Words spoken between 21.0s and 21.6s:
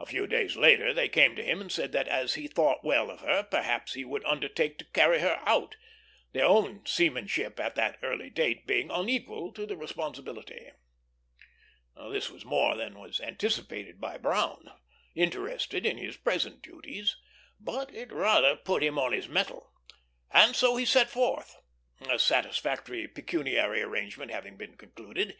forth,